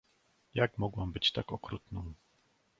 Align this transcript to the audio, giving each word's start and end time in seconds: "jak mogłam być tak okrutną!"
"jak 0.53 0.77
mogłam 0.77 1.11
być 1.13 1.31
tak 1.31 1.51
okrutną!" 1.51 2.13